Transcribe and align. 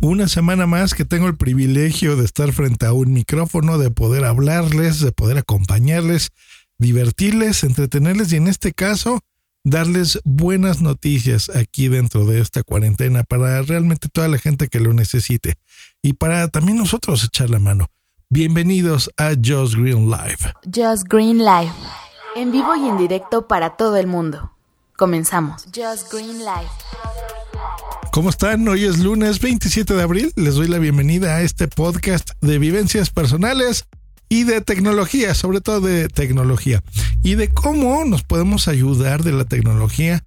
Una 0.00 0.28
semana 0.28 0.66
más 0.66 0.94
que 0.94 1.04
tengo 1.04 1.26
el 1.26 1.36
privilegio 1.36 2.16
de 2.16 2.24
estar 2.24 2.52
frente 2.52 2.86
a 2.86 2.92
un 2.92 3.12
micrófono, 3.12 3.78
de 3.78 3.90
poder 3.90 4.24
hablarles, 4.24 5.00
de 5.00 5.12
poder 5.12 5.38
acompañarles, 5.38 6.30
divertirles, 6.78 7.64
entretenerles 7.64 8.32
y 8.32 8.36
en 8.36 8.46
este 8.46 8.72
caso 8.72 9.20
darles 9.64 10.20
buenas 10.24 10.80
noticias 10.80 11.50
aquí 11.50 11.88
dentro 11.88 12.24
de 12.24 12.40
esta 12.40 12.62
cuarentena 12.62 13.24
para 13.24 13.60
realmente 13.62 14.08
toda 14.08 14.28
la 14.28 14.38
gente 14.38 14.68
que 14.68 14.80
lo 14.80 14.92
necesite 14.94 15.56
y 16.00 16.14
para 16.14 16.48
también 16.48 16.78
nosotros 16.78 17.24
echar 17.24 17.50
la 17.50 17.58
mano. 17.58 17.86
Bienvenidos 18.30 19.10
a 19.16 19.30
Just 19.30 19.74
Green 19.74 20.10
Live. 20.10 20.54
Just 20.64 21.08
Green 21.08 21.38
Live. 21.38 21.72
En 22.36 22.52
vivo 22.52 22.76
y 22.76 22.86
en 22.86 22.98
directo 22.98 23.48
para 23.48 23.76
todo 23.76 23.96
el 23.96 24.06
mundo. 24.06 24.52
Comenzamos. 24.96 25.64
Just 25.74 26.12
Green 26.12 26.38
Live. 26.38 26.68
¿Cómo 28.10 28.30
están? 28.30 28.66
Hoy 28.66 28.84
es 28.84 28.98
lunes 28.98 29.40
27 29.40 29.94
de 29.94 30.02
abril. 30.02 30.32
Les 30.34 30.54
doy 30.54 30.66
la 30.66 30.78
bienvenida 30.78 31.36
a 31.36 31.42
este 31.42 31.68
podcast 31.68 32.30
de 32.40 32.58
vivencias 32.58 33.10
personales 33.10 33.84
y 34.28 34.44
de 34.44 34.60
tecnología, 34.60 35.34
sobre 35.34 35.60
todo 35.60 35.80
de 35.80 36.08
tecnología, 36.08 36.82
y 37.22 37.34
de 37.34 37.48
cómo 37.48 38.04
nos 38.04 38.22
podemos 38.24 38.66
ayudar 38.66 39.22
de 39.22 39.32
la 39.32 39.44
tecnología 39.44 40.24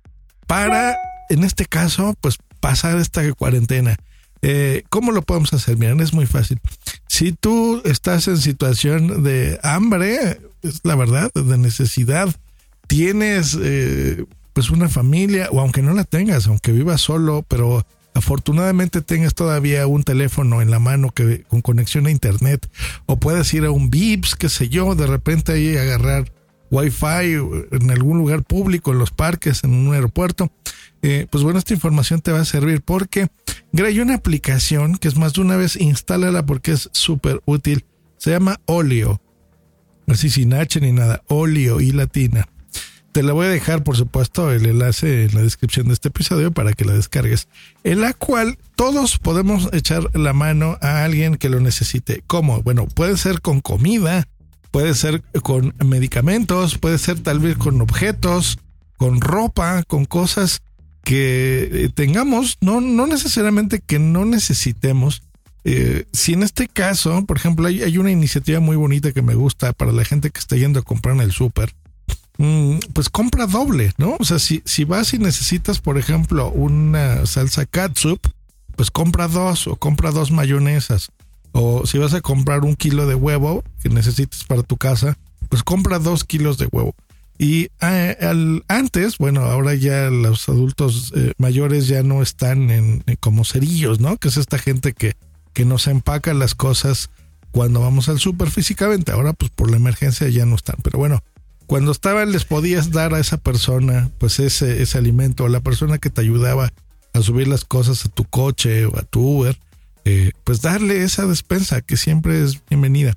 para, 0.47 0.95
en 1.29 1.43
este 1.43 1.65
caso, 1.65 2.15
pues 2.21 2.37
pasar 2.59 2.97
esta 2.99 3.29
cuarentena. 3.33 3.97
Eh, 4.41 4.83
¿Cómo 4.89 5.11
lo 5.11 5.21
podemos 5.23 5.51
hacer? 5.53 5.77
Miren, 5.77 5.99
es 5.99 6.13
muy 6.13 6.25
fácil. 6.25 6.59
Si 7.07 7.31
tú 7.31 7.81
estás 7.83 8.27
en 8.27 8.37
situación 8.37 9.23
de 9.23 9.59
hambre, 9.63 10.39
es 10.61 10.81
la 10.83 10.95
verdad, 10.95 11.31
de 11.33 11.57
necesidad, 11.57 12.33
tienes 12.87 13.57
eh, 13.59 14.25
pues 14.53 14.69
una 14.69 14.89
familia, 14.89 15.49
o 15.51 15.59
aunque 15.59 15.81
no 15.81 15.93
la 15.93 16.03
tengas, 16.03 16.47
aunque 16.47 16.71
vivas 16.71 17.01
solo, 17.01 17.45
pero 17.47 17.85
afortunadamente 18.13 19.01
tengas 19.01 19.33
todavía 19.33 19.87
un 19.87 20.03
teléfono 20.03 20.61
en 20.61 20.69
la 20.69 20.79
mano 20.79 21.11
que 21.11 21.43
con 21.43 21.61
conexión 21.61 22.07
a 22.07 22.11
internet, 22.11 22.69
o 23.05 23.17
puedes 23.17 23.53
ir 23.53 23.65
a 23.65 23.71
un 23.71 23.89
VIPS, 23.89 24.35
qué 24.35 24.49
sé 24.49 24.69
yo, 24.69 24.95
de 24.95 25.07
repente 25.07 25.53
ahí 25.53 25.77
agarrar 25.77 26.31
wifi 26.69 27.35
en 27.71 27.91
algún 27.91 28.17
lugar 28.17 28.43
público, 28.43 28.91
en 28.91 28.99
los 28.99 29.11
parques, 29.11 29.63
en 29.63 29.73
un 29.73 29.93
aeropuerto. 29.93 30.51
Eh, 31.01 31.27
pues 31.29 31.43
bueno, 31.43 31.59
esta 31.59 31.73
información 31.73 32.21
te 32.21 32.31
va 32.31 32.39
a 32.39 32.45
servir 32.45 32.81
porque 32.81 33.27
hay 33.73 33.99
una 33.99 34.15
aplicación 34.15 34.97
que 34.97 35.07
es 35.07 35.17
más 35.17 35.33
de 35.33 35.41
una 35.41 35.57
vez, 35.57 35.75
instálala 35.75 36.45
porque 36.45 36.71
es 36.71 36.89
súper 36.93 37.41
útil. 37.45 37.85
Se 38.17 38.31
llama 38.31 38.59
Olio. 38.65 39.21
Así 40.07 40.29
sin 40.29 40.53
H 40.53 40.79
ni 40.79 40.91
nada. 40.91 41.23
Olio 41.27 41.81
y 41.81 41.91
latina. 41.91 42.47
Te 43.11 43.23
la 43.23 43.33
voy 43.33 43.47
a 43.47 43.49
dejar, 43.49 43.83
por 43.83 43.97
supuesto, 43.97 44.51
el 44.51 44.65
enlace 44.65 45.25
en 45.25 45.35
la 45.35 45.41
descripción 45.41 45.87
de 45.87 45.93
este 45.93 46.07
episodio 46.07 46.51
para 46.53 46.71
que 46.71 46.85
la 46.85 46.93
descargues, 46.93 47.49
en 47.83 47.99
la 47.99 48.13
cual 48.13 48.57
todos 48.77 49.17
podemos 49.17 49.67
echar 49.73 50.15
la 50.17 50.31
mano 50.31 50.77
a 50.81 51.03
alguien 51.03 51.35
que 51.35 51.49
lo 51.49 51.59
necesite. 51.59 52.23
¿Cómo? 52.27 52.61
Bueno, 52.61 52.87
puede 52.87 53.17
ser 53.17 53.41
con 53.41 53.59
comida, 53.59 54.29
puede 54.71 54.93
ser 54.93 55.21
con 55.43 55.75
medicamentos, 55.83 56.77
puede 56.77 56.97
ser 56.97 57.19
tal 57.19 57.39
vez 57.39 57.57
con 57.57 57.81
objetos, 57.81 58.59
con 58.95 59.19
ropa, 59.19 59.83
con 59.83 60.05
cosas 60.05 60.61
que 61.03 61.69
eh, 61.71 61.89
tengamos, 61.93 62.59
no, 62.61 62.79
no 62.79 63.07
necesariamente 63.07 63.81
que 63.85 63.99
no 63.99 64.23
necesitemos. 64.23 65.23
Eh, 65.65 66.05
si 66.13 66.31
en 66.33 66.43
este 66.43 66.69
caso, 66.69 67.25
por 67.25 67.35
ejemplo, 67.35 67.67
hay, 67.67 67.83
hay, 67.83 67.97
una 67.97 68.11
iniciativa 68.11 68.61
muy 68.61 68.77
bonita 68.77 69.11
que 69.11 69.21
me 69.21 69.35
gusta 69.35 69.73
para 69.73 69.91
la 69.91 70.05
gente 70.05 70.31
que 70.31 70.39
está 70.39 70.55
yendo 70.55 70.79
a 70.79 70.83
comprar 70.83 71.15
en 71.15 71.21
el 71.21 71.31
súper, 71.33 71.73
pues 72.93 73.09
compra 73.09 73.45
doble, 73.45 73.93
¿no? 73.97 74.15
O 74.19 74.25
sea, 74.25 74.39
si, 74.39 74.61
si 74.65 74.83
vas 74.83 75.13
y 75.13 75.19
necesitas, 75.19 75.79
por 75.79 75.97
ejemplo, 75.97 76.49
una 76.49 77.25
salsa 77.25 77.65
catsup, 77.65 78.19
pues 78.75 78.89
compra 78.89 79.27
dos 79.27 79.67
o 79.67 79.75
compra 79.75 80.11
dos 80.11 80.31
mayonesas. 80.31 81.09
O 81.51 81.85
si 81.85 81.97
vas 81.97 82.13
a 82.13 82.21
comprar 82.21 82.61
un 82.61 82.75
kilo 82.75 83.05
de 83.05 83.15
huevo 83.15 83.63
que 83.81 83.89
necesites 83.89 84.43
para 84.45 84.63
tu 84.63 84.77
casa, 84.77 85.17
pues 85.49 85.63
compra 85.63 85.99
dos 85.99 86.23
kilos 86.23 86.57
de 86.57 86.67
huevo. 86.71 86.95
Y 87.37 87.69
eh, 87.81 88.61
antes, 88.67 89.17
bueno, 89.17 89.41
ahora 89.41 89.73
ya 89.75 90.09
los 90.09 90.47
adultos 90.47 91.11
eh, 91.15 91.33
mayores 91.37 91.87
ya 91.87 92.03
no 92.03 92.21
están 92.21 92.69
en, 92.69 93.03
como 93.19 93.45
cerillos, 93.45 93.99
¿no? 93.99 94.17
Que 94.17 94.29
es 94.29 94.37
esta 94.37 94.57
gente 94.57 94.93
que, 94.93 95.15
que 95.53 95.65
nos 95.65 95.87
empaca 95.87 96.33
las 96.33 96.55
cosas 96.55 97.09
cuando 97.51 97.81
vamos 97.81 98.09
al 98.09 98.19
súper 98.19 98.49
físicamente. 98.49 99.11
Ahora, 99.11 99.33
pues 99.33 99.51
por 99.51 99.69
la 99.69 99.77
emergencia 99.77 100.29
ya 100.29 100.45
no 100.45 100.55
están. 100.55 100.77
Pero 100.83 100.99
bueno, 100.99 101.23
cuando 101.71 101.93
estaban 101.93 102.33
les 102.33 102.43
podías 102.43 102.91
dar 102.91 103.13
a 103.13 103.19
esa 103.21 103.37
persona 103.37 104.09
pues 104.17 104.41
ese, 104.41 104.83
ese 104.83 104.97
alimento, 104.97 105.45
a 105.45 105.49
la 105.49 105.61
persona 105.61 105.99
que 105.99 106.09
te 106.09 106.19
ayudaba 106.19 106.73
a 107.13 107.21
subir 107.21 107.47
las 107.47 107.63
cosas 107.63 108.03
a 108.03 108.09
tu 108.09 108.25
coche 108.25 108.87
o 108.87 108.97
a 108.99 109.03
tu 109.03 109.21
Uber, 109.21 109.57
eh, 110.03 110.33
pues 110.43 110.61
darle 110.61 111.01
esa 111.05 111.25
despensa 111.25 111.79
que 111.79 111.95
siempre 111.95 112.43
es 112.43 112.59
bienvenida. 112.69 113.13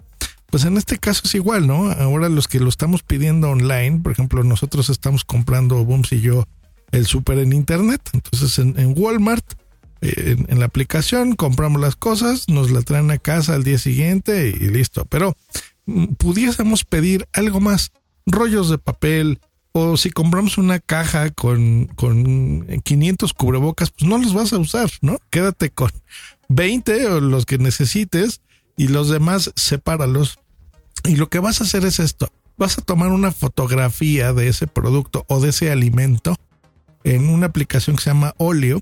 Pues 0.52 0.64
en 0.66 0.76
este 0.76 0.98
caso 0.98 1.22
es 1.24 1.34
igual, 1.34 1.66
¿no? 1.66 1.90
Ahora 1.90 2.28
los 2.28 2.46
que 2.46 2.60
lo 2.60 2.68
estamos 2.68 3.02
pidiendo 3.02 3.50
online, 3.50 3.98
por 4.04 4.12
ejemplo, 4.12 4.44
nosotros 4.44 4.88
estamos 4.88 5.24
comprando, 5.24 5.84
Booms 5.84 6.12
y 6.12 6.20
yo, 6.20 6.46
el 6.92 7.06
súper 7.06 7.40
en 7.40 7.54
internet. 7.54 8.08
Entonces 8.12 8.56
en, 8.60 8.94
Walmart, 8.96 9.44
eh, 10.00 10.36
en, 10.46 10.60
la 10.60 10.66
aplicación, 10.66 11.34
compramos 11.34 11.80
las 11.80 11.96
cosas, 11.96 12.48
nos 12.48 12.70
la 12.70 12.82
traen 12.82 13.10
a 13.10 13.18
casa 13.18 13.56
al 13.56 13.64
día 13.64 13.78
siguiente 13.78 14.50
y 14.50 14.68
listo. 14.68 15.06
Pero 15.06 15.36
mm, 15.86 16.14
pudiésemos 16.18 16.84
pedir 16.84 17.26
algo 17.32 17.58
más 17.58 17.90
rollos 18.26 18.68
de 18.70 18.78
papel, 18.78 19.40
o 19.76 19.96
si 19.96 20.10
compramos 20.10 20.56
una 20.56 20.78
caja 20.78 21.30
con, 21.30 21.86
con 21.96 22.64
500 22.84 23.34
cubrebocas, 23.34 23.90
pues 23.90 24.08
no 24.08 24.18
los 24.18 24.32
vas 24.32 24.52
a 24.52 24.58
usar, 24.58 24.88
¿no? 25.00 25.18
Quédate 25.30 25.70
con 25.70 25.90
20 26.48 27.08
o 27.08 27.20
los 27.20 27.44
que 27.44 27.58
necesites 27.58 28.40
y 28.76 28.88
los 28.88 29.08
demás 29.08 29.52
sepáralos. 29.56 30.38
Y 31.04 31.16
lo 31.16 31.28
que 31.28 31.40
vas 31.40 31.60
a 31.60 31.64
hacer 31.64 31.84
es 31.84 31.98
esto. 31.98 32.30
Vas 32.56 32.78
a 32.78 32.82
tomar 32.82 33.10
una 33.10 33.32
fotografía 33.32 34.32
de 34.32 34.46
ese 34.46 34.68
producto 34.68 35.24
o 35.28 35.40
de 35.40 35.50
ese 35.50 35.72
alimento 35.72 36.36
en 37.02 37.28
una 37.28 37.46
aplicación 37.46 37.96
que 37.96 38.04
se 38.04 38.10
llama 38.10 38.34
Olio 38.38 38.80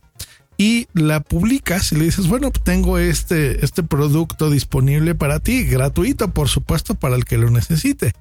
y 0.59 0.89
la 0.93 1.21
publicas 1.21 1.91
y 1.93 1.97
le 1.97 2.05
dices, 2.05 2.29
bueno, 2.29 2.51
tengo 2.51 2.99
este, 2.99 3.65
este 3.65 3.83
producto 3.83 4.51
disponible 4.51 5.15
para 5.15 5.41
ti, 5.41 5.65
gratuito, 5.65 6.29
por 6.33 6.51
supuesto, 6.51 6.95
para 6.97 7.17
el 7.17 7.25
que 7.25 7.39
lo 7.39 7.51
necesite 7.51 8.13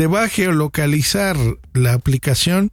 te 0.00 0.06
va 0.06 0.22
a 0.22 0.28
geolocalizar 0.30 1.36
la 1.74 1.92
aplicación 1.92 2.72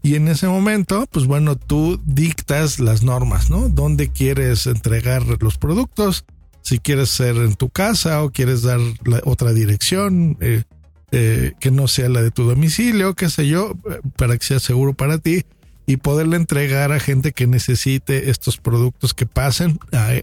y 0.00 0.14
en 0.14 0.28
ese 0.28 0.46
momento, 0.46 1.08
pues 1.10 1.26
bueno, 1.26 1.56
tú 1.56 2.00
dictas 2.06 2.78
las 2.78 3.02
normas, 3.02 3.50
¿no? 3.50 3.68
Dónde 3.68 4.12
quieres 4.12 4.64
entregar 4.68 5.24
los 5.42 5.58
productos, 5.58 6.24
si 6.62 6.78
quieres 6.78 7.08
ser 7.08 7.34
en 7.34 7.56
tu 7.56 7.68
casa 7.68 8.22
o 8.22 8.30
quieres 8.30 8.62
dar 8.62 8.78
otra 9.24 9.52
dirección 9.52 10.36
eh, 10.40 10.62
eh, 11.10 11.54
que 11.58 11.72
no 11.72 11.88
sea 11.88 12.08
la 12.10 12.22
de 12.22 12.30
tu 12.30 12.44
domicilio, 12.44 13.14
qué 13.14 13.28
sé 13.28 13.48
yo, 13.48 13.72
para 14.14 14.38
que 14.38 14.46
sea 14.46 14.60
seguro 14.60 14.94
para 14.94 15.18
ti 15.18 15.44
y 15.88 15.96
poderle 15.96 16.36
entregar 16.36 16.92
a 16.92 17.00
gente 17.00 17.32
que 17.32 17.46
necesite 17.46 18.28
estos 18.28 18.58
productos 18.58 19.14
que 19.14 19.24
pasen 19.24 19.80
a, 19.90 20.20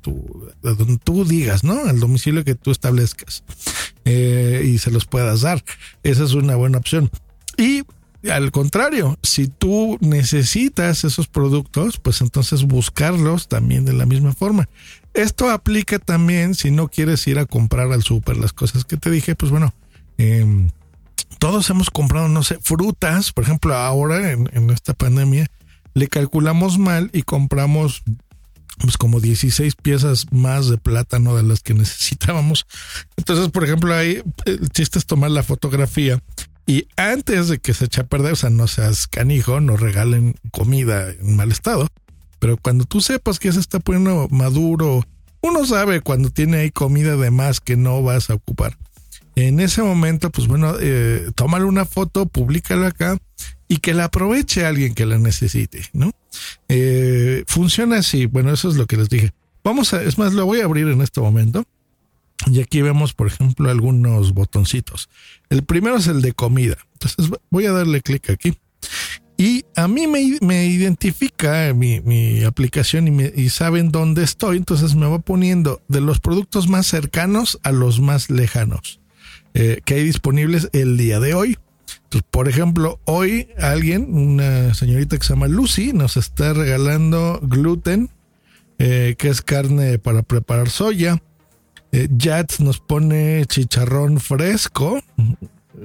tu, 0.00 0.50
donde 0.62 0.96
tú 1.04 1.26
digas, 1.26 1.64
¿no? 1.64 1.84
Al 1.84 2.00
domicilio 2.00 2.44
que 2.44 2.54
tú 2.54 2.70
establezcas 2.70 3.44
eh, 4.06 4.62
y 4.64 4.78
se 4.78 4.90
los 4.90 5.04
puedas 5.04 5.42
dar. 5.42 5.62
Esa 6.02 6.24
es 6.24 6.32
una 6.32 6.56
buena 6.56 6.78
opción. 6.78 7.10
Y 7.58 7.82
al 8.30 8.52
contrario, 8.52 9.18
si 9.22 9.48
tú 9.48 9.98
necesitas 10.00 11.04
esos 11.04 11.28
productos, 11.28 11.98
pues 11.98 12.22
entonces 12.22 12.62
buscarlos 12.62 13.48
también 13.48 13.84
de 13.84 13.92
la 13.92 14.06
misma 14.06 14.32
forma. 14.32 14.66
Esto 15.12 15.50
aplica 15.50 15.98
también 15.98 16.54
si 16.54 16.70
no 16.70 16.88
quieres 16.88 17.26
ir 17.26 17.38
a 17.38 17.44
comprar 17.44 17.92
al 17.92 18.02
súper 18.02 18.38
las 18.38 18.54
cosas 18.54 18.86
que 18.86 18.96
te 18.96 19.10
dije, 19.10 19.34
pues 19.34 19.52
bueno, 19.52 19.74
eh, 20.16 20.70
todos 21.38 21.68
hemos 21.70 21.90
comprado, 21.90 22.28
no 22.28 22.42
sé, 22.42 22.58
frutas, 22.60 23.32
por 23.32 23.44
ejemplo, 23.44 23.74
ahora 23.74 24.32
en, 24.32 24.70
esta 24.70 24.94
pandemia, 24.94 25.46
le 25.94 26.08
calculamos 26.08 26.78
mal 26.78 27.10
y 27.12 27.22
compramos 27.22 28.02
pues 28.80 28.96
como 28.96 29.20
16 29.20 29.76
piezas 29.76 30.26
más 30.32 30.68
de 30.68 30.78
plátano 30.78 31.36
de 31.36 31.42
las 31.42 31.60
que 31.60 31.74
necesitábamos. 31.74 32.66
Entonces, 33.16 33.48
por 33.50 33.64
ejemplo, 33.64 33.94
ahí 33.94 34.22
el 34.46 34.68
chiste 34.70 34.98
es 34.98 35.06
tomar 35.06 35.30
la 35.30 35.42
fotografía 35.42 36.20
y 36.66 36.86
antes 36.96 37.48
de 37.48 37.58
que 37.58 37.74
se 37.74 37.86
eche 37.86 38.02
a 38.02 38.06
perder, 38.06 38.32
o 38.32 38.36
sea, 38.36 38.50
no 38.50 38.68
seas 38.68 39.06
canijo, 39.06 39.60
no 39.60 39.76
regalen 39.76 40.36
comida 40.52 41.10
en 41.10 41.36
mal 41.36 41.50
estado. 41.50 41.88
Pero 42.38 42.56
cuando 42.56 42.84
tú 42.84 43.00
sepas 43.00 43.38
que 43.38 43.52
se 43.52 43.60
está 43.60 43.80
poniendo 43.80 44.28
maduro, 44.30 45.04
uno 45.40 45.66
sabe 45.66 46.00
cuando 46.00 46.30
tiene 46.30 46.58
ahí 46.58 46.70
comida 46.70 47.16
de 47.16 47.30
más 47.30 47.60
que 47.60 47.76
no 47.76 48.02
vas 48.02 48.30
a 48.30 48.34
ocupar. 48.34 48.78
En 49.34 49.60
ese 49.60 49.82
momento, 49.82 50.30
pues 50.30 50.46
bueno, 50.46 50.74
eh, 50.80 51.30
tómale 51.34 51.64
una 51.64 51.84
foto, 51.84 52.26
públicala 52.26 52.88
acá 52.88 53.18
y 53.66 53.78
que 53.78 53.94
la 53.94 54.04
aproveche 54.04 54.66
alguien 54.66 54.94
que 54.94 55.06
la 55.06 55.18
necesite, 55.18 55.82
¿no? 55.94 56.12
Eh, 56.68 57.44
funciona 57.46 57.98
así, 57.98 58.26
bueno, 58.26 58.52
eso 58.52 58.68
es 58.68 58.76
lo 58.76 58.86
que 58.86 58.98
les 58.98 59.08
dije. 59.08 59.30
Vamos 59.64 59.94
a, 59.94 60.02
es 60.02 60.18
más, 60.18 60.34
lo 60.34 60.44
voy 60.44 60.60
a 60.60 60.64
abrir 60.64 60.88
en 60.88 61.00
este 61.00 61.20
momento. 61.20 61.64
Y 62.46 62.60
aquí 62.60 62.82
vemos, 62.82 63.14
por 63.14 63.28
ejemplo, 63.28 63.70
algunos 63.70 64.34
botoncitos. 64.34 65.08
El 65.48 65.62
primero 65.62 65.96
es 65.96 66.08
el 66.08 66.22
de 66.22 66.32
comida. 66.32 66.76
Entonces 66.94 67.30
voy 67.50 67.66
a 67.66 67.72
darle 67.72 68.02
clic 68.02 68.30
aquí. 68.30 68.58
Y 69.38 69.64
a 69.76 69.88
mí 69.88 70.06
me, 70.06 70.66
identifica 70.66 71.72
mi, 71.72 72.42
aplicación 72.44 73.20
y, 73.34 73.48
saben 73.48 73.90
dónde 73.90 74.24
estoy. 74.24 74.56
Entonces 74.56 74.94
me 74.96 75.06
va 75.06 75.20
poniendo 75.20 75.80
de 75.88 76.00
los 76.00 76.20
productos 76.20 76.68
más 76.68 76.86
cercanos 76.86 77.58
a 77.62 77.70
los 77.70 78.00
más 78.00 78.28
lejanos 78.28 79.01
eh, 79.54 79.80
que 79.84 79.94
hay 79.94 80.04
disponibles 80.04 80.68
el 80.72 80.96
día 80.96 81.20
de 81.20 81.34
hoy. 81.34 81.58
Por 82.30 82.48
ejemplo, 82.48 83.00
hoy 83.04 83.48
alguien, 83.58 84.14
una 84.14 84.74
señorita 84.74 85.16
que 85.16 85.24
se 85.24 85.32
llama 85.32 85.48
Lucy, 85.48 85.92
nos 85.92 86.16
está 86.16 86.52
regalando 86.52 87.40
gluten, 87.42 88.10
eh, 88.78 89.14
que 89.18 89.28
es 89.28 89.42
carne 89.42 89.98
para 89.98 90.22
preparar 90.22 90.68
soya 90.68 91.22
eh, 91.92 92.08
Jats 92.16 92.60
nos 92.60 92.80
pone 92.80 93.44
chicharrón 93.46 94.18
fresco. 94.18 95.00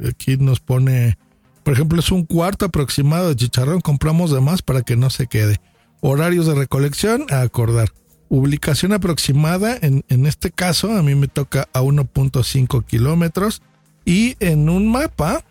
Aquí 0.10 0.38
nos 0.38 0.62
pone, 0.62 1.18
por 1.64 1.74
ejemplo, 1.74 2.00
es 2.00 2.12
un 2.12 2.25
cuarto 2.25 2.66
aproximado 2.66 3.30
de 3.30 3.36
chicharrón. 3.36 3.81
Compramos 3.81 4.31
de 4.31 4.40
más 4.40 4.62
para 4.62 4.81
que 4.81 4.96
no 4.96 5.10
se 5.10 5.28
quede. 5.28 5.60
Horarios 6.00 6.48
de 6.48 6.56
recolección 6.56 7.25
a 7.30 7.42
acordar. 7.42 7.90
Ubicación 8.30 8.94
aproximada, 8.94 9.78
en, 9.82 10.04
en 10.10 10.26
este 10.26 10.52
caso 10.52 10.92
a 10.92 11.04
mí 11.04 11.16
me 11.16 11.28
toca 11.28 11.68
a 11.74 11.82
1.5 11.82 12.86
kilómetros. 12.86 13.62
Y 14.06 14.36
en 14.40 14.70
un 14.70 14.90
mapa 14.90 15.44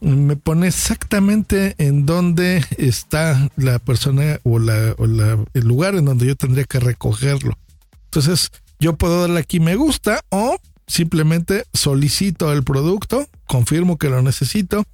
me 0.00 0.36
pone 0.36 0.68
exactamente 0.68 1.74
en 1.78 2.06
dónde 2.06 2.64
está 2.78 3.50
la 3.56 3.78
persona 3.78 4.38
o, 4.44 4.58
el 4.58 5.66
lugar 5.66 5.94
en 5.94 6.04
donde 6.04 6.26
yo 6.26 6.36
tendría 6.36 6.64
que 6.64 6.80
recogerlo. 6.80 7.58
Entonces, 8.04 8.50
yo 8.78 8.96
puedo 8.96 9.22
darle 9.22 9.40
aquí 9.40 9.60
me 9.60 9.76
gusta 9.76 10.22
o 10.30 10.58
simplemente 10.86 11.64
solicito 11.72 12.52
el 12.52 12.62
producto, 12.62 13.26
confirmo 13.46 13.96
que 13.98 14.08
lo 14.08 14.22
necesito, 14.22 14.84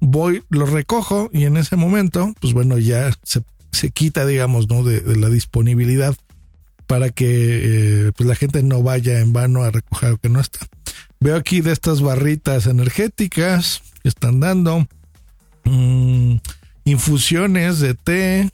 voy, 0.00 0.42
lo 0.48 0.66
recojo 0.66 1.30
y 1.32 1.44
en 1.44 1.56
ese 1.56 1.76
momento, 1.76 2.34
pues 2.40 2.52
bueno, 2.52 2.78
ya 2.78 3.12
se, 3.22 3.90
quita, 3.90 4.26
digamos, 4.26 4.68
¿no? 4.68 4.82
De, 4.82 5.16
la 5.16 5.28
disponibilidad 5.28 6.16
para 6.86 7.10
que 7.10 8.06
eh, 8.06 8.12
pues 8.16 8.28
la 8.28 8.34
gente 8.34 8.62
no 8.62 8.82
vaya 8.82 9.20
en 9.20 9.32
vano 9.32 9.62
a 9.62 9.70
recoger 9.70 10.10
lo 10.10 10.18
que 10.18 10.28
no 10.28 10.40
está. 10.40 10.66
Veo 11.20 11.36
aquí 11.36 11.60
de 11.60 11.72
estas 11.72 12.00
barritas 12.00 12.66
energéticas 12.66 13.82
que 14.02 14.08
están 14.08 14.40
dando, 14.40 14.86
mm, 15.64 16.36
infusiones 16.84 17.80
de 17.80 17.94
té, 17.94 18.50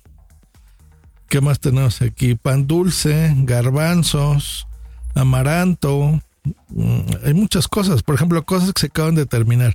¿qué 1.29 1.41
más 1.41 1.61
tenemos 1.61 2.01
aquí? 2.03 2.35
Pan 2.35 2.67
dulce, 2.67 3.35
garbanzos, 3.39 4.67
amaranto, 5.15 6.21
mm, 6.69 7.01
hay 7.25 7.35
muchas 7.35 7.69
cosas, 7.69 8.03
por 8.03 8.15
ejemplo, 8.15 8.43
cosas 8.45 8.73
que 8.73 8.81
se 8.81 8.87
acaban 8.87 9.15
de 9.15 9.27
terminar. 9.27 9.75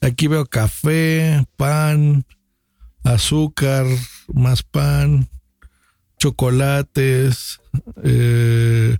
Aquí 0.00 0.28
veo 0.28 0.46
café, 0.46 1.44
pan, 1.56 2.24
azúcar, 3.02 3.84
más 4.32 4.62
pan, 4.62 5.28
chocolates, 6.18 7.60
eh, 8.02 8.96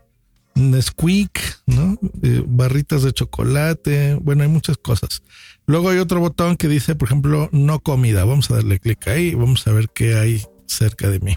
Nesquik, 0.55 1.41
¿no? 1.67 1.99
Eh, 2.23 2.43
barritas 2.47 3.03
de 3.03 3.13
chocolate, 3.13 4.15
bueno, 4.15 4.43
hay 4.43 4.49
muchas 4.49 4.77
cosas. 4.77 5.23
Luego 5.67 5.91
hay 5.91 5.99
otro 5.99 6.21
botón 6.21 6.57
que 6.57 6.69
dice, 6.69 6.95
por 6.95 7.09
ejemplo, 7.09 7.49
no 7.53 7.81
comida. 7.81 8.25
Vamos 8.25 8.51
a 8.51 8.55
darle 8.55 8.81
clic 8.81 9.07
ahí 9.09 9.35
vamos 9.35 9.67
a 9.67 9.73
ver 9.73 9.89
qué 9.91 10.15
hay 10.15 10.43
cerca 10.67 11.09
de 11.11 11.21
mí. 11.21 11.37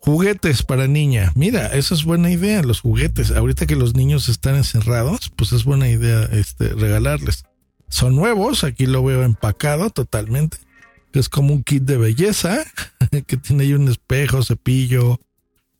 Juguetes 0.00 0.62
para 0.62 0.86
niña. 0.86 1.32
Mira, 1.34 1.66
eso 1.66 1.94
es 1.94 2.04
buena 2.04 2.30
idea, 2.30 2.62
los 2.62 2.80
juguetes. 2.80 3.32
Ahorita 3.32 3.66
que 3.66 3.76
los 3.76 3.94
niños 3.94 4.28
están 4.28 4.54
encerrados, 4.54 5.30
pues 5.34 5.52
es 5.52 5.64
buena 5.64 5.88
idea 5.88 6.22
este, 6.32 6.68
regalarles. 6.68 7.44
Son 7.88 8.14
nuevos, 8.14 8.64
aquí 8.64 8.86
lo 8.86 9.02
veo 9.04 9.22
empacado 9.22 9.90
totalmente. 9.90 10.58
Es 11.12 11.28
como 11.28 11.54
un 11.54 11.62
kit 11.62 11.82
de 11.84 11.96
belleza 11.96 12.64
que 13.26 13.36
tiene 13.36 13.64
ahí 13.64 13.72
un 13.72 13.88
espejo, 13.88 14.42
cepillo. 14.42 15.20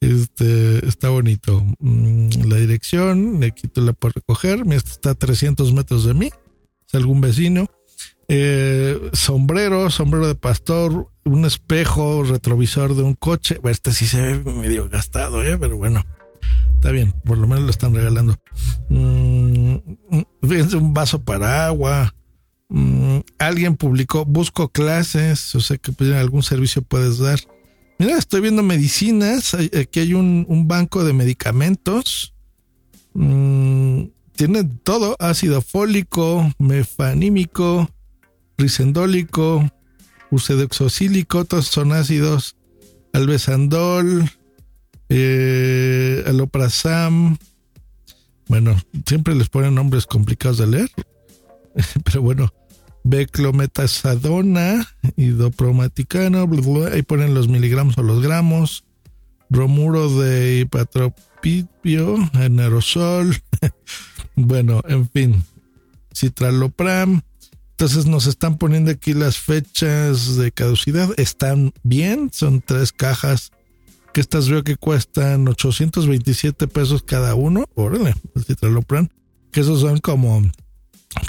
Este 0.00 0.86
está 0.86 1.08
bonito. 1.08 1.64
Mm, 1.78 2.28
la 2.48 2.56
dirección, 2.56 3.42
aquí 3.42 3.68
tú 3.68 3.82
la 3.82 3.92
puedes 3.92 4.16
recoger. 4.16 4.62
Este 4.70 4.90
está 4.90 5.10
a 5.10 5.14
300 5.14 5.72
metros 5.72 6.04
de 6.04 6.14
mí. 6.14 6.30
Es 6.86 6.94
algún 6.94 7.20
vecino. 7.20 7.66
Eh, 8.28 9.10
sombrero, 9.12 9.88
sombrero 9.90 10.26
de 10.26 10.34
pastor, 10.34 11.08
un 11.24 11.44
espejo 11.44 12.24
retrovisor 12.24 12.94
de 12.94 13.02
un 13.02 13.14
coche. 13.14 13.60
Este 13.64 13.92
sí 13.92 14.06
se 14.06 14.20
ve 14.20 14.52
medio 14.52 14.88
gastado, 14.88 15.44
¿eh? 15.44 15.56
pero 15.58 15.76
bueno, 15.76 16.04
está 16.74 16.90
bien, 16.90 17.12
por 17.24 17.38
lo 17.38 17.46
menos 17.46 17.64
lo 17.64 17.70
están 17.70 17.94
regalando. 17.94 18.36
Mm, 18.88 19.76
fíjense, 20.42 20.76
un 20.76 20.92
vaso 20.92 21.22
para 21.22 21.66
agua. 21.66 22.14
Mm, 22.68 23.20
alguien 23.38 23.76
publicó, 23.76 24.24
busco 24.24 24.68
clases, 24.68 25.54
o 25.54 25.60
sea 25.60 25.76
que 25.76 25.92
pues, 25.92 26.12
algún 26.12 26.42
servicio 26.42 26.82
puedes 26.82 27.18
dar. 27.18 27.38
Mira, 27.98 28.18
estoy 28.18 28.40
viendo 28.40 28.62
medicinas. 28.62 29.54
Aquí 29.54 30.00
hay 30.00 30.14
un, 30.14 30.64
banco 30.66 31.04
de 31.04 31.12
medicamentos. 31.12 32.34
Mm, 33.14 34.04
tiene 34.34 34.64
todo: 34.82 35.16
ácido 35.18 35.62
fólico, 35.62 36.52
mefanímico, 36.58 37.88
risendólico, 38.58 39.70
usedoxocílico, 40.30 41.44
todos 41.44 41.68
son 41.68 41.92
ácidos, 41.92 42.56
albesandol, 43.12 44.30
eh, 45.08 46.22
aloprazam. 46.26 47.38
Bueno, 48.48 48.76
siempre 49.06 49.34
les 49.34 49.48
ponen 49.48 49.74
nombres 49.74 50.06
complicados 50.06 50.58
de 50.58 50.66
leer, 50.66 50.90
pero 52.04 52.22
bueno, 52.22 52.52
beclometazadona, 53.04 54.86
idopromaticano, 55.16 56.48
ahí 56.92 57.02
ponen 57.02 57.34
los 57.34 57.48
miligramos 57.48 57.96
o 57.98 58.02
los 58.02 58.22
gramos, 58.22 58.84
bromuro 59.48 60.20
de 60.20 60.60
hipatropipio, 60.60 62.16
en 62.34 62.60
aerosol, 62.60 63.36
bueno, 64.34 64.82
en 64.88 65.08
fin, 65.08 65.44
citralopram, 66.14 67.22
entonces 67.78 68.06
nos 68.06 68.26
están 68.26 68.56
poniendo 68.56 68.90
aquí 68.90 69.12
las 69.12 69.36
fechas 69.36 70.36
de 70.38 70.50
caducidad. 70.50 71.10
Están 71.18 71.74
bien, 71.82 72.30
son 72.32 72.62
tres 72.62 72.90
cajas 72.90 73.52
que 74.14 74.22
estas 74.22 74.48
veo 74.48 74.64
que 74.64 74.76
cuestan 74.76 75.46
827 75.46 76.68
pesos 76.68 77.02
cada 77.02 77.34
uno. 77.34 77.66
Órale, 77.74 78.14
el 78.34 78.44
citralopran, 78.44 79.12
que 79.52 79.60
esos 79.60 79.82
son 79.82 79.98
como 79.98 80.40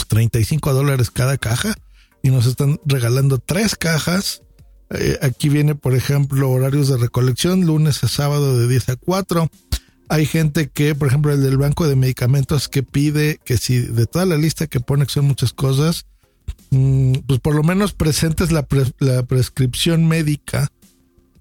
35 0.07 0.73
dólares 0.73 1.11
cada 1.11 1.37
caja 1.37 1.75
y 2.23 2.29
nos 2.29 2.45
están 2.45 2.79
regalando 2.85 3.39
tres 3.39 3.75
cajas. 3.75 4.41
Eh, 4.89 5.17
aquí 5.21 5.49
viene, 5.49 5.75
por 5.75 5.95
ejemplo, 5.95 6.49
horarios 6.49 6.87
de 6.87 6.97
recolección, 6.97 7.65
lunes 7.65 8.03
a 8.03 8.07
sábado 8.07 8.57
de 8.57 8.67
10 8.67 8.89
a 8.89 8.95
4. 8.95 9.49
Hay 10.09 10.25
gente 10.25 10.69
que, 10.69 10.95
por 10.95 11.09
ejemplo, 11.09 11.33
el 11.33 11.41
del 11.41 11.57
banco 11.57 11.87
de 11.87 11.95
medicamentos 11.95 12.69
que 12.69 12.83
pide 12.83 13.39
que 13.43 13.57
si 13.57 13.79
de 13.79 14.05
toda 14.05 14.25
la 14.25 14.37
lista 14.37 14.67
que 14.67 14.79
pone 14.79 15.05
que 15.05 15.11
son 15.11 15.25
muchas 15.25 15.51
cosas, 15.51 16.05
Mm, 16.69 17.13
pues 17.25 17.39
por 17.39 17.55
lo 17.55 17.63
menos 17.63 17.93
presentes 17.93 18.51
la, 18.51 18.67
la 18.99 19.23
prescripción 19.23 20.07
médica, 20.07 20.69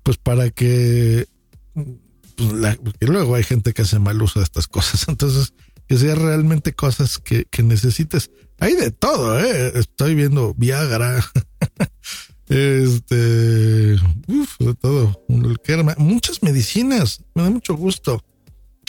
pues 0.02 0.18
para 0.18 0.50
que, 0.50 1.26
pues 1.74 2.76
porque 2.76 3.06
luego 3.06 3.34
hay 3.34 3.42
gente 3.42 3.72
que 3.72 3.82
hace 3.82 3.98
mal 3.98 4.22
uso 4.22 4.38
de 4.38 4.44
estas 4.44 4.68
cosas, 4.68 5.04
entonces 5.08 5.52
que 5.88 5.96
sea 5.96 6.14
realmente 6.14 6.72
cosas 6.74 7.18
que, 7.18 7.46
necesites. 7.62 8.30
Hay 8.58 8.74
de 8.74 8.90
todo, 8.90 9.38
¿eh? 9.38 9.72
Estoy 9.74 10.14
viendo 10.14 10.54
Viagra, 10.54 11.24
este, 12.48 13.06
de 13.06 14.74
todo, 14.80 15.24
muchas 15.98 16.42
medicinas, 16.42 17.22
me 17.34 17.42
da 17.42 17.50
mucho 17.50 17.74
gusto. 17.74 18.24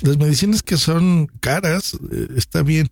Las 0.04 0.18
medicinas 0.18 0.62
que 0.62 0.78
son 0.78 1.28
caras, 1.40 1.98
eh, 2.12 2.28
está 2.36 2.62
bien. 2.62 2.90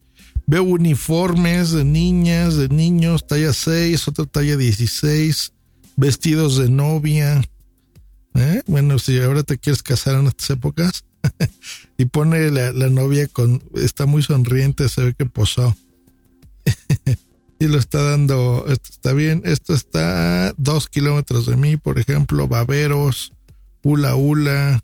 Veo 0.48 0.64
uniformes 0.64 1.72
de 1.72 1.84
niñas, 1.84 2.56
de 2.56 2.70
niños, 2.70 3.26
talla 3.26 3.54
6, 3.54 4.08
otra 4.08 4.26
talla 4.26 4.58
16, 4.58 5.54
vestidos 5.96 6.58
de 6.58 6.70
novia. 6.70 7.42
¿Eh? 8.36 8.62
Bueno, 8.68 9.00
si 9.00 9.20
ahora 9.20 9.44
te 9.44 9.58
quieres 9.58 9.82
casar 9.82 10.16
en 10.16 10.28
estas 10.28 10.50
épocas 10.52 11.06
y 11.98 12.06
pone 12.06 12.52
la, 12.52 12.72
novia 12.90 13.28
con, 13.28 13.64
está 13.76 14.06
muy 14.06 14.22
sonriente, 14.22 14.90
se 14.90 15.04
ve 15.04 15.14
que 15.14 15.26
posó. 15.26 15.76
y 17.60 17.68
lo 17.68 17.78
está 17.78 18.02
dando, 18.02 18.66
esto 18.68 18.90
está 18.92 19.14
bien, 19.14 19.42
esto 19.46 19.74
está 19.74 20.48
a 20.48 20.54
dos 20.58 20.88
kilómetros 20.90 21.46
de 21.46 21.56
mí, 21.56 21.78
por 21.78 22.00
ejemplo, 22.00 22.48
baberos, 22.48 23.34
hula 23.84 24.16
hula, 24.16 24.84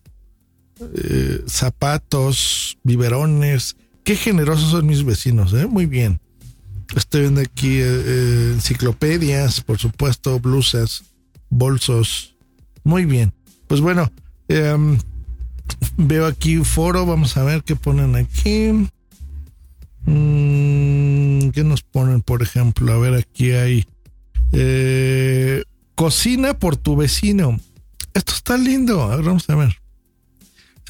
eh, 0.80 1.44
zapatos, 1.48 2.78
biberones. 2.84 3.76
Qué 4.04 4.16
generosos 4.16 4.72
son 4.72 4.88
mis 4.88 5.04
vecinos, 5.04 5.54
¿eh? 5.54 5.68
Muy 5.68 5.86
bien. 5.86 6.20
Estoy 6.96 7.22
viendo 7.22 7.42
aquí 7.42 7.80
eh, 7.80 7.86
eh, 7.86 8.52
enciclopedias, 8.54 9.62
por 9.62 9.78
supuesto, 9.78 10.40
blusas, 10.40 11.04
bolsos. 11.50 12.36
Muy 12.84 13.06
bien. 13.06 13.34
Pues 13.68 13.80
bueno, 13.80 14.12
em, 14.48 14.98
veo 15.98 16.26
aquí 16.26 16.58
un 16.58 16.66
foro. 16.66 17.06
Vamos 17.06 17.38
a 17.38 17.44
ver 17.44 17.64
qué 17.64 17.76
ponen 17.76 18.16
aquí. 18.16 18.72
Mm, 20.06 21.50
¿Qué 21.50 21.64
nos 21.64 21.82
ponen, 21.82 22.22
por 22.22 22.42
ejemplo? 22.42 22.94
A 22.94 22.98
ver, 22.98 23.14
aquí 23.14 23.52
hay 23.52 23.86
eh, 24.52 25.64
cocina 25.96 26.54
por 26.54 26.78
tu 26.78 26.96
vecino. 26.96 27.60
Esto 28.14 28.34
está 28.34 28.58
lindo. 28.58 29.04
A 29.04 29.16
ver, 29.16 29.26
vamos 29.26 29.50
a 29.50 29.56
ver. 29.56 29.82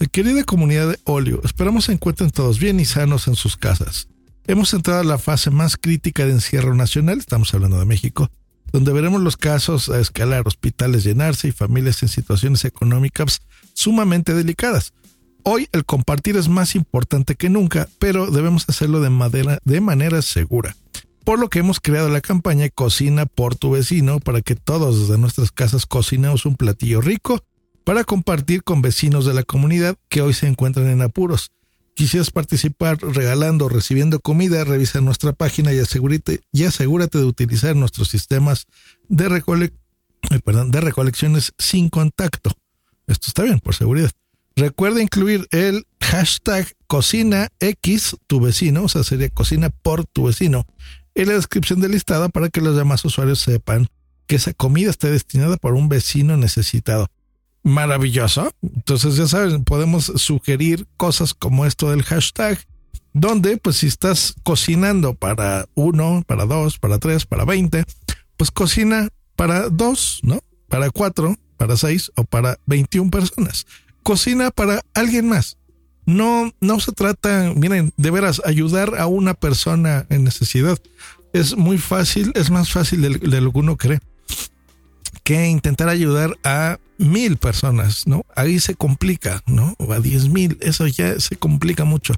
Querida 0.10 0.44
comunidad 0.44 0.90
de 0.90 1.00
Olio, 1.04 1.42
esperamos 1.44 1.86
se 1.86 1.92
encuentren 1.92 2.32
todos 2.32 2.60
bien 2.60 2.80
y 2.80 2.86
sanos 2.86 3.28
en 3.28 3.36
sus 3.36 3.56
casas. 3.56 4.08
Hemos 4.48 4.74
entrado 4.74 5.02
a 5.02 5.04
la 5.04 5.20
fase 5.20 5.52
más 5.52 5.78
crítica 5.78 6.26
de 6.26 6.32
encierro 6.32 6.74
nacional, 6.74 7.20
estamos 7.20 7.54
hablando 7.54 7.78
de 7.80 7.86
México, 7.86 8.30
donde 8.72 8.94
veremos 8.94 9.22
los 9.22 9.38
casos 9.38 9.90
a 9.90 10.00
escalar, 10.00 10.48
hospitales 10.48 11.04
llenarse 11.04 11.48
y 11.48 11.52
familias 11.52 12.02
en 12.04 12.10
situaciones 12.10 12.66
económicas 12.66 13.42
sumamente 13.74 14.34
delicadas. 14.34 14.94
Hoy 15.44 15.68
el 15.72 15.86
compartir 15.86 16.38
es 16.38 16.48
más 16.48 16.76
importante 16.76 17.36
que 17.36 17.50
nunca, 17.50 17.90
pero 18.00 18.30
debemos 18.30 18.70
hacerlo 18.70 19.02
de, 19.02 19.82
manera 19.82 20.22
segura. 20.22 20.76
Por 21.24 21.40
lo 21.40 21.50
que 21.50 21.60
hemos 21.60 21.80
creado 21.80 22.10
la 22.10 22.22
campaña 22.22 22.70
Cocina 22.70 23.26
por 23.26 23.56
tu 23.56 23.72
vecino 23.72 24.20
para 24.20 24.42
que 24.42 24.56
todos 24.56 25.00
desde 25.00 25.20
nuestras 25.20 25.52
casas 25.52 25.86
cocinemos 25.86 26.46
un 26.46 26.56
platillo 26.56 27.02
rico 27.02 27.44
para 27.84 28.04
compartir 28.04 28.64
con 28.64 28.82
vecinos 28.82 29.26
de 29.26 29.34
la 29.34 29.44
comunidad 29.44 29.96
que 30.10 30.22
hoy 30.22 30.34
se 30.34 30.48
encuentran 30.48 30.88
en 30.88 31.02
apuros. 31.02 31.52
Quisieras 31.94 32.32
participar 32.32 32.98
regalando 33.02 33.66
o 33.66 33.70
recibiendo 33.70 34.20
comida, 34.20 34.64
revisa 34.64 35.02
nuestra 35.02 35.34
página 35.34 35.74
y 35.74 35.80
asegúrate, 35.80 36.40
de 37.18 37.26
utilizar 37.26 37.76
nuestros 37.76 38.10
sistemas 38.10 38.66
de, 39.08 39.42
de 40.30 40.82
recolecciones 40.82 41.54
sin 41.58 41.90
contacto. 41.90 42.52
Esto 43.08 43.28
está 43.28 43.44
bien, 43.44 43.60
por 43.60 43.76
seguridad. 43.76 44.12
Recuerda 44.56 45.02
incluir 45.02 45.48
el 45.52 45.86
hashtag 46.02 46.68
cocina 46.88 47.50
X 47.60 48.18
tu 48.28 48.40
vecino, 48.40 48.84
o 48.84 48.90
sea, 48.90 49.04
sería 49.04 49.30
cocina 49.30 49.70
por 49.70 50.06
tu 50.06 50.26
vecino, 50.26 50.66
en 51.16 51.28
la 51.28 51.36
descripción 51.36 51.82
del 51.82 51.92
listado 51.92 52.30
para 52.30 52.50
que 52.50 52.62
los 52.62 52.76
demás 52.76 53.04
usuarios 53.06 53.40
sepan 53.40 53.88
que 54.28 54.36
esa 54.38 54.54
comida 54.54 54.90
está 54.90 55.10
destinada 55.10 55.58
para 55.58 55.76
un 55.76 55.90
vecino 55.90 56.38
necesitado 56.38 57.08
maravilloso. 57.64 58.52
Entonces, 58.62 59.16
ya 59.16 59.28
saben, 59.28 59.64
podemos 59.64 60.12
sugerir 60.16 60.88
cosas 60.98 61.34
como 61.34 61.66
esto 61.66 61.90
del 61.90 62.04
hashtag, 62.04 62.60
donde, 63.14 63.58
pues, 63.58 63.78
si 63.78 63.88
estás 63.88 64.36
cocinando 64.44 65.14
para 65.14 65.68
uno, 65.76 66.24
para 66.26 66.46
dos, 66.46 66.80
para 66.80 66.98
tres, 66.98 67.26
para 67.26 67.46
veinte, 67.46 67.84
pues 68.38 68.52
cocina 68.52 69.10
para 69.36 69.70
dos, 69.70 70.20
¿no? 70.24 70.40
Para 70.68 70.90
cuatro, 70.90 71.38
para 71.58 71.78
seis 71.78 72.12
o 72.16 72.24
para 72.24 72.58
veintiún 72.66 73.12
personas. 73.12 73.68
Cocina 74.04 74.50
para 74.50 74.82
alguien 74.94 75.30
más. 75.30 75.58
No, 76.06 76.52
no 76.60 76.80
se 76.80 76.92
trata, 76.92 77.54
miren, 77.56 77.94
de 77.98 78.12
veras, 78.12 78.42
ayudar 78.46 79.00
a 79.00 79.06
una 79.08 79.34
persona 79.36 80.08
en 80.10 80.24
necesidad. 80.24 80.80
Es 81.34 81.56
muy 81.56 81.78
fácil, 81.78 82.32
es 82.36 82.50
más 82.50 82.72
fácil 82.72 83.02
de, 83.02 83.10
de 83.10 83.42
lo 83.42 83.52
que 83.52 83.60
uno 83.60 83.78
cree 83.78 84.00
intentar 85.50 85.90
ayudar 85.90 86.38
a 86.44 86.80
mil 86.98 87.38
personas, 87.38 88.08
¿no? 88.08 88.26
Ahí 88.36 88.60
se 88.60 88.76
complica, 88.76 89.42
¿no? 89.46 89.76
O 89.78 89.92
a 89.94 90.00
diez 90.00 90.30
mil, 90.30 90.58
eso 90.62 90.88
ya 90.88 91.20
se 91.20 91.36
complica 91.36 91.86
mucho. 91.86 92.14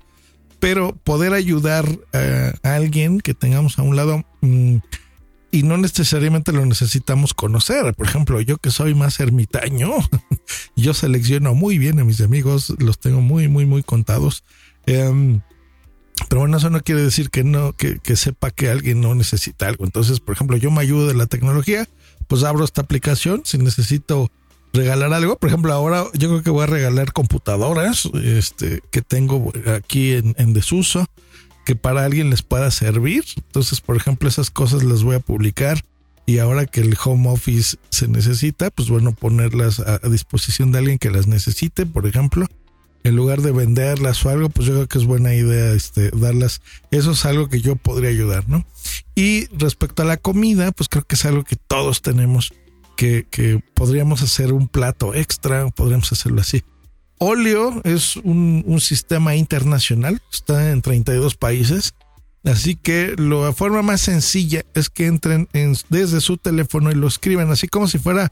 Pero 0.60 0.96
poder 0.96 1.34
ayudar 1.34 1.86
a 2.14 2.76
alguien 2.76 3.20
que 3.20 3.34
tengamos 3.34 3.78
a 3.78 3.82
un 3.82 3.96
lado 3.96 4.24
mm, 4.42 4.78
y 5.54 5.62
no 5.62 5.78
necesariamente 5.78 6.52
lo 6.52 6.66
necesitamos 6.66 7.36
conocer. 7.36 7.94
Por 7.94 8.08
ejemplo, 8.08 8.42
yo 8.42 8.58
que 8.58 8.72
soy 8.72 8.96
más 8.96 9.20
ermitaño, 9.20 9.92
yo 10.76 10.96
selecciono 10.96 11.54
muy 11.54 11.78
bien 11.78 12.00
a 12.00 12.04
mis 12.04 12.22
amigos, 12.22 12.74
los 12.80 13.00
tengo 13.00 13.22
muy, 13.22 13.48
muy, 13.48 13.68
muy 13.68 13.84
contados. 13.84 14.44
Em, 14.88 15.42
pero 16.28 16.42
bueno, 16.42 16.58
eso 16.58 16.72
no 16.72 16.82
quiere 16.82 17.04
decir 17.04 17.30
que 17.30 17.44
no, 17.44 17.74
que, 17.74 18.16
sepa 18.16 18.50
que 18.50 18.70
alguien 18.70 19.00
no 19.00 19.14
necesita 19.14 19.68
algo. 19.68 19.86
Entonces, 19.86 20.20
por 20.20 20.34
ejemplo, 20.34 20.58
yo 20.58 20.72
me 20.72 20.82
ayudo 20.82 21.08
de 21.08 21.14
la 21.14 21.28
tecnología, 21.28 21.88
pues 22.28 22.44
abro 22.44 22.66
esta 22.66 22.82
aplicación 22.82 23.42
si 23.46 23.58
necesito 23.58 24.32
regalar 24.74 25.14
algo. 25.14 25.38
Por 25.38 25.50
ejemplo, 25.50 25.72
ahora 25.74 26.06
yo 26.14 26.30
creo 26.30 26.44
que 26.44 26.50
voy 26.50 26.64
a 26.64 26.68
regalar 26.68 27.14
computadoras 27.14 28.10
este, 28.24 28.82
que 28.92 29.02
tengo 29.02 29.54
aquí 29.76 30.14
en, 30.14 30.54
desuso, 30.54 31.06
que 31.66 31.76
para 31.76 32.04
alguien 32.04 32.30
les 32.30 32.42
pueda 32.42 32.70
servir. 32.72 33.24
Entonces, 33.38 33.82
por 33.82 33.96
ejemplo, 33.96 34.28
esas 34.28 34.50
cosas 34.50 34.84
las 34.84 35.04
voy 35.04 35.16
a 35.16 35.20
publicar. 35.20 35.84
Y 36.26 36.38
ahora 36.38 36.66
que 36.66 36.80
el 36.80 36.96
home 37.04 37.30
office 37.30 37.78
se 37.90 38.08
necesita, 38.08 38.72
pues 38.72 38.88
bueno, 38.88 39.12
ponerlas 39.12 39.82
a 39.82 40.00
disposición 40.08 40.72
de 40.72 40.80
alguien 40.80 40.98
que 40.98 41.12
las 41.12 41.28
necesite, 41.28 41.86
por 41.86 42.08
ejemplo. 42.08 42.48
En 43.04 43.16
lugar 43.16 43.42
de 43.42 43.52
venderlas 43.52 44.26
o 44.26 44.30
algo, 44.30 44.50
pues 44.50 44.68
yo 44.68 44.74
creo 44.74 44.88
que 44.88 44.98
es 44.98 45.06
buena 45.06 45.34
idea 45.34 45.74
este, 45.74 46.10
darlas. 46.12 46.62
Eso 46.90 47.12
es 47.12 47.26
algo 47.26 47.50
que 47.50 47.60
yo 47.60 47.76
podría 47.76 48.10
ayudar, 48.10 48.48
¿no? 48.48 48.66
Y 49.16 49.48
respecto 49.48 50.04
a 50.04 50.06
la 50.06 50.18
comida, 50.18 50.72
pues 50.72 50.90
creo 50.90 51.04
que 51.04 51.16
es 51.16 51.26
algo 51.26 51.44
que 51.44 51.56
todos 51.56 52.02
tenemos 52.02 52.54
que, 52.96 53.62
podríamos 53.74 54.22
hacer 54.22 54.54
un 54.54 54.68
plato 54.68 55.14
extra, 55.14 55.70
podríamos 55.70 56.12
hacerlo 56.12 56.42
así. 56.42 56.64
Olio 57.18 57.82
es 57.84 58.18
un, 58.18 58.64
sistema 58.80 59.36
internacional, 59.36 60.22
está 60.32 60.72
en 60.72 60.82
32 60.82 61.36
países, 61.36 61.94
así 62.44 62.76
que 62.76 63.16
la 63.18 63.54
forma 63.54 63.82
más 63.82 64.02
sencilla 64.02 64.64
es 64.74 64.90
que 64.90 65.08
entren 65.08 65.48
desde 65.90 66.22
su 66.22 66.38
teléfono 66.38 66.92
y 66.92 66.96
lo 66.96 67.08
escriban, 67.08 67.52
así 67.52 67.68
como 67.68 67.88
si 67.88 67.98
fuera 67.98 68.32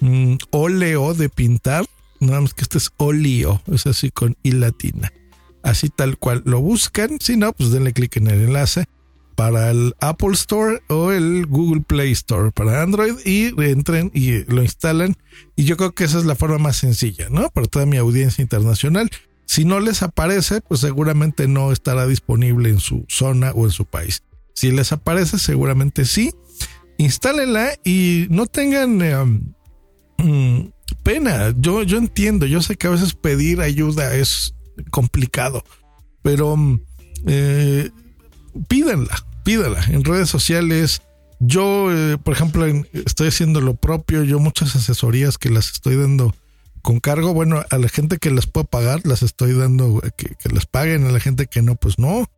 mm, 0.00 0.34
óleo 0.50 1.14
de 1.14 1.28
pintar, 1.28 1.86
nada 2.20 2.40
más 2.40 2.54
que 2.54 2.62
este 2.62 2.78
es 2.78 2.90
óleo, 2.96 3.62
es 3.66 3.86
así 3.86 4.10
con 4.10 4.36
i 4.42 4.52
latina. 4.52 5.12
Así 5.62 5.88
tal 5.88 6.18
cual 6.18 6.42
lo 6.44 6.60
buscan, 6.60 7.18
si 7.20 7.36
no, 7.36 7.52
pues 7.52 7.70
denle 7.70 7.92
clic 7.92 8.16
en 8.16 8.28
el 8.28 8.42
enlace 8.42 8.86
para 9.38 9.70
el 9.70 9.94
Apple 10.00 10.32
Store 10.32 10.82
o 10.88 11.12
el 11.12 11.46
Google 11.46 11.82
Play 11.82 12.10
Store 12.10 12.50
para 12.50 12.82
Android 12.82 13.14
y 13.24 13.52
entren 13.62 14.10
y 14.12 14.44
lo 14.52 14.62
instalan. 14.62 15.14
Y 15.54 15.62
yo 15.62 15.76
creo 15.76 15.94
que 15.94 16.02
esa 16.02 16.18
es 16.18 16.24
la 16.24 16.34
forma 16.34 16.58
más 16.58 16.76
sencilla, 16.76 17.28
¿no? 17.30 17.48
Para 17.50 17.68
toda 17.68 17.86
mi 17.86 17.98
audiencia 17.98 18.42
internacional. 18.42 19.10
Si 19.46 19.64
no 19.64 19.78
les 19.78 20.02
aparece, 20.02 20.60
pues 20.60 20.80
seguramente 20.80 21.46
no 21.46 21.70
estará 21.70 22.08
disponible 22.08 22.68
en 22.68 22.80
su 22.80 23.04
zona 23.08 23.52
o 23.52 23.64
en 23.64 23.70
su 23.70 23.84
país. 23.84 24.24
Si 24.54 24.72
les 24.72 24.90
aparece, 24.90 25.38
seguramente 25.38 26.04
sí. 26.04 26.32
Instálenla 26.96 27.74
y 27.84 28.26
no 28.30 28.46
tengan 28.46 29.00
em, 29.00 29.54
mm, 30.18 30.70
pena. 31.08 31.54
Yo, 31.58 31.82
yo 31.84 31.96
entiendo, 31.96 32.44
yo 32.44 32.60
sé 32.60 32.76
que 32.76 32.86
a 32.86 32.90
veces 32.90 33.14
pedir 33.14 33.62
ayuda 33.62 34.14
es 34.14 34.54
complicado, 34.90 35.64
pero 36.22 36.54
mm, 36.54 36.80
eh, 37.26 37.90
pídanla 38.68 39.24
pídala 39.48 39.82
en 39.86 40.04
redes 40.04 40.28
sociales. 40.28 41.00
Yo, 41.40 41.90
eh, 41.90 42.18
por 42.18 42.34
ejemplo, 42.34 42.66
estoy 42.92 43.28
haciendo 43.28 43.62
lo 43.62 43.76
propio. 43.76 44.22
Yo 44.22 44.38
muchas 44.38 44.76
asesorías 44.76 45.38
que 45.38 45.48
las 45.48 45.72
estoy 45.72 45.96
dando 45.96 46.34
con 46.82 47.00
cargo. 47.00 47.32
Bueno, 47.32 47.64
a 47.70 47.78
la 47.78 47.88
gente 47.88 48.18
que 48.18 48.30
las 48.30 48.46
puedo 48.46 48.66
pagar, 48.66 49.00
las 49.06 49.22
estoy 49.22 49.54
dando 49.54 50.02
eh, 50.04 50.10
que, 50.14 50.34
que 50.34 50.50
las 50.50 50.66
paguen. 50.66 51.06
A 51.06 51.12
la 51.12 51.20
gente 51.20 51.46
que 51.46 51.62
no, 51.62 51.76
pues 51.76 51.98
no. 51.98 52.30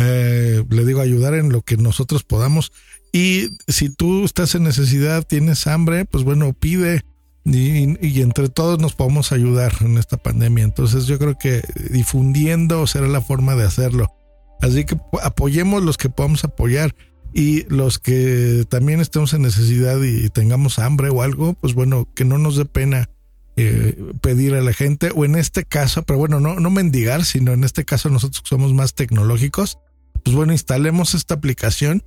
Eh, 0.00 0.62
le 0.68 0.84
digo 0.84 1.00
ayudar 1.00 1.32
en 1.32 1.50
lo 1.50 1.62
que 1.62 1.78
nosotros 1.78 2.24
podamos. 2.24 2.72
Y 3.10 3.56
si 3.66 3.88
tú 3.88 4.26
estás 4.26 4.54
en 4.54 4.64
necesidad, 4.64 5.26
tienes 5.26 5.66
hambre, 5.66 6.04
pues 6.04 6.24
bueno, 6.24 6.52
pide. 6.52 7.06
Y, 7.52 8.20
entre 8.20 8.48
todos 8.48 8.78
nos 8.78 8.94
podemos 8.94 9.32
ayudar 9.32 9.72
en 9.80 9.98
esta 9.98 10.16
pandemia. 10.16 10.64
Entonces 10.64 11.06
yo 11.06 11.18
creo 11.18 11.36
que 11.36 11.62
difundiendo 11.90 12.86
será 12.86 13.08
la 13.08 13.20
forma 13.20 13.56
de 13.56 13.64
hacerlo. 13.64 14.12
Así 14.60 14.84
que 14.84 14.96
apoyemos 15.22 15.82
los 15.82 15.96
que 15.96 16.10
podamos 16.10 16.44
apoyar 16.44 16.94
y 17.32 17.64
los 17.68 17.98
que 17.98 18.64
también 18.68 19.00
estemos 19.00 19.32
en 19.32 19.42
necesidad 19.42 20.00
y 20.02 20.28
tengamos 20.28 20.78
hambre 20.78 21.08
o 21.10 21.22
algo, 21.22 21.54
pues 21.54 21.74
bueno, 21.74 22.08
que 22.14 22.24
no 22.24 22.38
nos 22.38 22.56
dé 22.56 22.66
pena 22.66 23.08
eh, 23.56 23.96
pedir 24.20 24.54
a 24.54 24.60
la 24.60 24.72
gente 24.72 25.10
o 25.14 25.24
en 25.24 25.34
este 25.34 25.64
caso, 25.64 26.02
pero 26.02 26.18
bueno, 26.18 26.40
no, 26.40 26.60
no 26.60 26.70
mendigar, 26.70 27.24
sino 27.24 27.52
en 27.52 27.64
este 27.64 27.84
caso 27.84 28.10
nosotros 28.10 28.42
somos 28.44 28.74
más 28.74 28.94
tecnológicos, 28.94 29.78
pues 30.20 30.36
bueno, 30.36 30.52
instalemos 30.52 31.14
esta 31.14 31.34
aplicación 31.34 32.02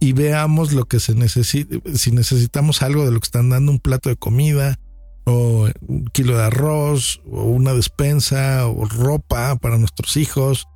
y 0.00 0.12
veamos 0.12 0.72
lo 0.72 0.86
que 0.86 1.00
se 1.00 1.14
necesita, 1.14 1.76
si 1.94 2.10
necesitamos 2.10 2.82
algo 2.82 3.04
de 3.04 3.12
lo 3.12 3.20
que 3.20 3.26
están 3.26 3.50
dando, 3.50 3.72
un 3.72 3.80
plato 3.80 4.08
de 4.08 4.16
comida 4.16 4.78
o 5.24 5.68
un 5.80 6.04
kilo 6.06 6.36
de 6.36 6.44
arroz 6.44 7.20
o 7.30 7.44
una 7.44 7.72
despensa 7.72 8.66
o 8.68 8.84
ropa 8.84 9.56
para 9.56 9.78
nuestros 9.78 10.16
hijos 10.16 10.66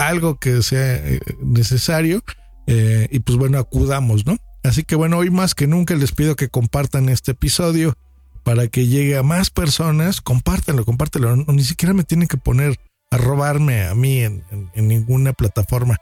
algo 0.00 0.38
que 0.38 0.62
sea 0.62 0.96
eh, 0.96 1.20
necesario 1.42 2.22
eh, 2.66 3.08
y 3.10 3.20
pues 3.20 3.36
bueno, 3.38 3.58
acudamos, 3.58 4.26
¿no? 4.26 4.36
Así 4.62 4.84
que 4.84 4.94
bueno, 4.94 5.18
hoy 5.18 5.30
más 5.30 5.54
que 5.54 5.66
nunca 5.66 5.94
les 5.94 6.12
pido 6.12 6.36
que 6.36 6.48
compartan 6.48 7.08
este 7.08 7.32
episodio 7.32 7.94
para 8.42 8.68
que 8.68 8.86
llegue 8.86 9.16
a 9.16 9.22
más 9.22 9.50
personas, 9.50 10.20
compártelo, 10.20 10.84
compártelo. 10.84 11.36
Ni 11.36 11.64
siquiera 11.64 11.94
me 11.94 12.04
tienen 12.04 12.28
que 12.28 12.36
poner 12.36 12.78
a 13.10 13.16
robarme 13.16 13.84
a 13.84 13.94
mí 13.94 14.20
en, 14.20 14.44
ninguna 14.74 15.32
plataforma. 15.32 15.96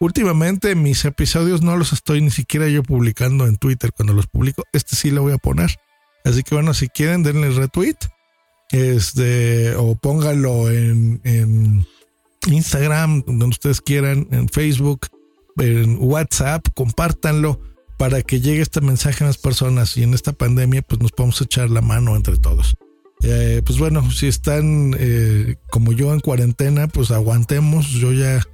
Últimamente 0.00 0.74
mis 0.74 1.04
episodios 1.04 1.62
no 1.62 1.76
los 1.76 1.92
estoy 1.92 2.20
ni 2.20 2.30
siquiera 2.30 2.68
yo 2.68 2.82
publicando 2.82 3.46
en 3.46 3.56
Twitter 3.56 3.92
cuando 3.92 4.12
los 4.12 4.26
publico. 4.26 4.64
Este 4.72 4.96
sí 4.96 5.10
lo 5.10 5.22
voy 5.22 5.32
a 5.32 5.38
poner. 5.38 5.76
Así 6.24 6.42
que 6.42 6.54
bueno, 6.54 6.74
si 6.74 6.88
quieren, 6.88 7.22
denle 7.22 7.50
retweet. 7.50 7.96
Este, 8.70 9.74
o 9.76 9.94
pónganlo 9.94 10.70
en, 10.70 11.20
en 11.24 11.86
Instagram, 12.46 13.22
donde 13.26 13.46
ustedes 13.46 13.80
quieran, 13.80 14.26
en 14.30 14.48
Facebook, 14.48 15.06
en 15.56 15.98
WhatsApp, 16.00 16.66
compártanlo 16.74 17.60
para 17.98 18.22
que 18.22 18.40
llegue 18.40 18.62
este 18.62 18.80
mensaje 18.80 19.22
a 19.24 19.28
las 19.28 19.38
personas 19.38 19.96
y 19.96 20.02
en 20.02 20.14
esta 20.14 20.32
pandemia 20.32 20.82
pues 20.82 21.00
nos 21.00 21.12
podemos 21.12 21.40
echar 21.40 21.70
la 21.70 21.80
mano 21.80 22.16
entre 22.16 22.36
todos. 22.36 22.74
Eh, 23.26 23.62
pues 23.64 23.78
bueno, 23.78 24.10
si 24.10 24.26
están 24.26 24.94
eh, 24.98 25.56
como 25.70 25.92
yo 25.92 26.12
en 26.12 26.20
cuarentena, 26.20 26.88
pues 26.88 27.10
aguantemos. 27.10 27.88
Yo 27.88 28.12
ya 28.12 28.46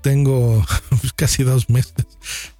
tengo 0.00 0.64
casi 1.16 1.42
dos 1.42 1.68
meses. 1.68 2.06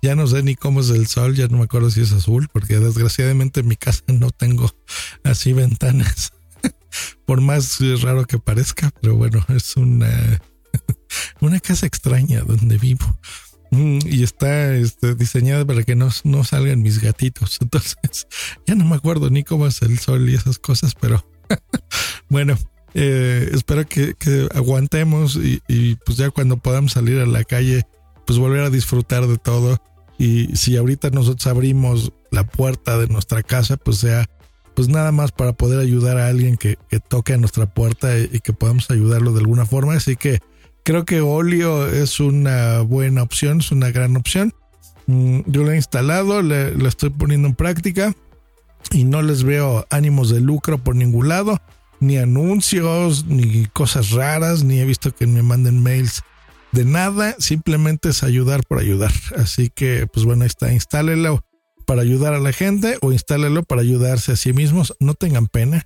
Ya 0.03 0.15
no 0.15 0.27
sé 0.27 0.43
ni 0.43 0.57
cómo 0.57 0.81
es 0.81 0.91
el 0.91 1.07
sol, 1.07 1.35
ya 1.35 1.49
no 1.49 1.59
me 1.59 1.65
acuerdo 1.65 1.91
si 1.91 2.03
es 2.03 2.13
azul, 2.13 2.49
porque 2.53 2.79
desgraciadamente 2.79 3.61
en 3.61 3.69
mi 3.69 3.77
casa 3.77 4.03
no 4.09 4.31
tengo 4.31 4.71
así 5.25 5.55
ventanas. 5.55 6.35
Por 7.25 7.41
más 7.41 7.79
raro 8.03 8.27
que 8.27 8.39
parezca, 8.39 8.91
pero 9.01 9.17
bueno, 9.17 9.43
es 9.49 9.75
una, 9.77 10.43
una 11.41 11.61
casa 11.61 11.87
extraña 11.87 12.43
donde 12.43 12.77
vivo. 12.77 13.19
Mm, 13.71 14.01
y 14.05 14.23
está 14.23 14.75
este, 14.75 15.15
diseñada 15.15 15.65
para 15.65 15.83
que 15.83 15.97
no, 15.97 16.11
no 16.25 16.45
salgan 16.45 16.83
mis 16.83 17.01
gatitos. 17.01 17.57
Entonces, 17.63 17.97
ya 18.67 18.75
no 18.75 18.85
me 18.85 18.97
acuerdo 18.97 19.31
ni 19.31 19.45
cómo 19.45 19.67
es 19.67 19.81
el 19.81 19.99
sol 19.99 20.29
y 20.29 20.35
esas 20.35 20.59
cosas, 20.59 20.95
pero 20.95 21.25
bueno, 22.29 22.57
eh, 22.95 23.51
espero 23.53 23.87
que, 23.87 24.15
aguantemos 24.55 25.37
y, 25.37 25.61
y, 25.69 25.97
pues 25.97 26.19
ya 26.19 26.31
cuando 26.31 26.57
podamos 26.57 26.93
salir 26.93 27.21
a 27.21 27.27
la 27.27 27.45
calle, 27.45 27.83
pues 28.27 28.39
volver 28.39 28.63
a 28.63 28.71
disfrutar 28.71 29.27
de 29.27 29.39
todo. 29.39 29.81
Y 30.19 30.57
si 30.57 30.77
ahorita 30.77 31.11
nosotros 31.11 31.47
abrimos 31.47 32.13
la 32.31 32.47
puerta 32.47 32.99
de 32.99 33.09
nuestra 33.09 33.43
casa, 33.43 33.77
pues 33.77 33.99
sea 33.99 34.29
pues 34.75 34.89
nada 34.89 35.13
más 35.13 35.33
para 35.33 35.53
poder 35.53 35.79
ayudar 35.79 36.19
a 36.19 36.29
alguien 36.29 36.57
que, 36.57 36.79
que 36.89 37.01
toque 37.01 37.33
a 37.33 37.37
nuestra 37.37 37.67
puerta 37.67 38.19
y, 38.19 38.41
que 38.41 38.53
podamos 38.53 38.91
ayudarlo 38.91 39.33
de 39.33 39.41
alguna 39.41 39.67
forma. 39.67 39.95
Así 39.95 40.17
que 40.17 40.41
creo 40.83 41.05
que 41.05 41.21
Olio 41.21 41.87
es 41.87 42.21
una 42.21 42.81
buena 42.81 43.23
opción, 43.23 43.61
es 43.61 43.71
una 43.71 43.91
gran 43.91 44.17
opción. 44.17 44.53
Mm, 45.07 45.41
yo 45.47 45.63
lo 45.63 45.71
he 45.71 45.77
instalado, 45.77 46.43
le, 46.43 46.75
le 46.75 46.89
estoy 46.89 47.11
poniendo 47.11 47.49
en 47.49 47.55
práctica 47.55 48.15
y 48.93 49.05
no 49.05 49.23
les 49.23 49.45
veo 49.45 49.87
ánimos 49.91 50.31
de 50.31 50.41
lucro 50.41 50.79
por 50.79 50.97
ningún 50.97 51.29
lado 51.29 51.61
ni 52.01 52.19
anuncios, 52.19 53.25
ni 53.27 53.67
cosas 53.67 54.11
raras, 54.11 54.63
ni 54.63 54.81
he 54.81 54.85
visto 54.85 55.15
que 55.15 55.27
me 55.27 55.43
manden 55.43 55.83
mails 55.83 56.23
de 56.73 56.85
nada, 56.85 57.37
simplemente 57.39 58.11
es 58.11 58.23
ayudar 58.23 58.63
por 58.67 58.79
ayudar. 58.79 59.13
Así 59.37 59.71
que, 59.71 60.07
pues 60.13 60.27
bueno, 60.27 60.43
ahí 60.43 60.49
está, 60.49 60.73
instálelo 60.73 61.45
para 61.87 62.03
ayudar 62.03 62.35
a 62.35 62.41
la 62.41 62.53
gente 62.53 62.99
o 63.01 63.13
instálelo 63.13 63.63
para 63.63 63.83
ayudarse 63.83 64.33
a 64.33 64.37
sí 64.37 64.53
mismos, 64.53 64.95
no 65.01 65.15
tengan 65.15 65.47
pena. 65.47 65.83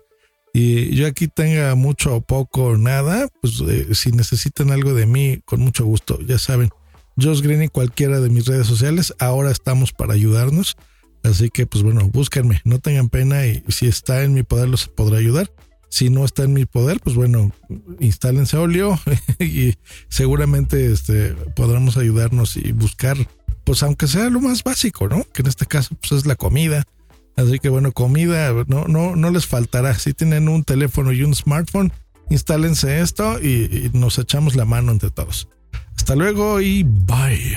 Y 0.55 0.95
yo 0.95 1.07
aquí 1.07 1.29
tenga 1.29 1.75
mucho 1.75 2.17
o 2.17 2.21
poco, 2.21 2.77
nada, 2.79 3.29
pues 3.41 3.61
eh, 3.69 3.95
si 3.95 4.13
necesitan 4.13 4.71
algo 4.71 4.95
de 4.95 5.07
mí, 5.07 5.41
con 5.45 5.61
mucho 5.61 5.85
gusto, 5.85 6.19
ya 6.21 6.39
saben, 6.39 6.71
Josh 7.21 7.43
Green 7.43 7.63
y 7.63 7.69
cualquiera 7.69 8.21
de 8.21 8.31
mis 8.31 8.47
redes 8.47 8.67
sociales, 8.67 9.15
ahora 9.19 9.51
estamos 9.51 9.93
para 9.93 10.15
ayudarnos. 10.15 10.77
Así 11.29 11.51
que, 11.51 11.67
pues 11.67 11.83
bueno, 11.85 12.09
búsquenme, 12.09 12.61
no 12.65 12.79
tengan 12.79 13.09
pena 13.09 13.47
y 13.47 13.63
si 13.69 13.87
está 13.87 14.23
en 14.23 14.35
mi 14.35 14.43
poder 14.43 14.69
los 14.69 14.89
podré 14.89 15.19
ayudar. 15.19 15.51
Si 15.91 16.11
no 16.11 16.25
está 16.25 16.45
en 16.45 16.53
mi 16.53 16.67
poder, 16.67 17.01
pues 17.01 17.17
bueno, 17.17 17.51
instálense 17.99 18.59
Olio 18.59 19.01
y 19.39 19.75
seguramente 20.09 20.93
este, 20.93 21.33
podremos 21.57 21.97
ayudarnos 21.97 22.57
y 22.57 22.73
buscar, 22.73 23.17
pues 23.65 23.83
aunque 23.83 24.07
sea 24.07 24.29
lo 24.29 24.41
más 24.41 24.63
básico, 24.63 25.09
¿no? 25.09 25.25
Que 25.33 25.43
en 25.43 25.49
este 25.49 25.67
caso 25.67 25.97
pues 26.01 26.13
es 26.13 26.27
la 26.27 26.37
comida. 26.37 26.85
Así 27.37 27.59
que 27.59 27.69
bueno, 27.69 27.93
comida 27.93 28.53
no, 28.67 28.85
no, 28.87 29.17
no 29.17 29.31
les 29.31 29.47
faltará. 29.47 29.95
Si 29.99 30.13
tienen 30.13 30.49
un 30.49 30.65
teléfono 30.65 31.13
y 31.13 31.23
un 31.23 31.35
smartphone, 31.35 31.93
instálense 32.29 33.01
esto 33.01 33.41
y, 33.41 33.49
y 33.49 33.91
nos 33.95 34.19
echamos 34.19 34.57
la 34.57 34.67
mano 34.67 34.93
entre 34.93 35.11
todos. 35.11 35.49
Hasta 35.97 36.17
luego 36.17 36.61
y 36.61 36.83
bye. 36.83 37.57